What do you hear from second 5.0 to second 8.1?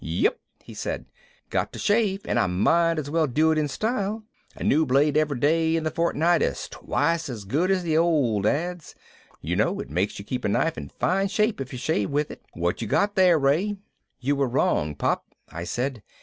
every day in the fortnight is twice as good as the